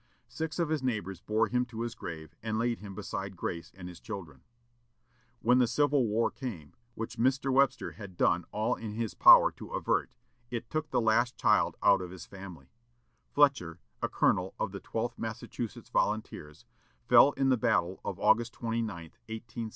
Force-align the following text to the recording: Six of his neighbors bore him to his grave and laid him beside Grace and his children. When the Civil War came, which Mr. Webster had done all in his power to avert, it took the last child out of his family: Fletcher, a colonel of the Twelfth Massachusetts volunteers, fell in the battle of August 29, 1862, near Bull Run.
Six 0.27 0.57
of 0.57 0.69
his 0.69 0.81
neighbors 0.81 1.21
bore 1.21 1.47
him 1.47 1.63
to 1.65 1.81
his 1.81 1.93
grave 1.93 2.33
and 2.41 2.57
laid 2.57 2.79
him 2.79 2.95
beside 2.95 3.37
Grace 3.37 3.71
and 3.75 3.87
his 3.87 3.99
children. 3.99 4.41
When 5.41 5.59
the 5.59 5.67
Civil 5.67 6.07
War 6.07 6.31
came, 6.31 6.73
which 6.95 7.19
Mr. 7.19 7.53
Webster 7.53 7.91
had 7.91 8.17
done 8.17 8.45
all 8.51 8.73
in 8.73 8.93
his 8.93 9.13
power 9.13 9.51
to 9.51 9.73
avert, 9.73 10.15
it 10.49 10.71
took 10.71 10.89
the 10.89 10.99
last 11.01 11.37
child 11.37 11.77
out 11.83 12.01
of 12.01 12.09
his 12.09 12.25
family: 12.25 12.71
Fletcher, 13.29 13.79
a 14.01 14.09
colonel 14.09 14.55
of 14.59 14.71
the 14.71 14.79
Twelfth 14.79 15.19
Massachusetts 15.19 15.91
volunteers, 15.91 16.65
fell 17.07 17.33
in 17.33 17.49
the 17.49 17.55
battle 17.55 18.01
of 18.03 18.19
August 18.19 18.53
29, 18.53 18.87
1862, 18.87 19.29
near 19.29 19.65
Bull 19.65 19.65
Run. 19.65 19.69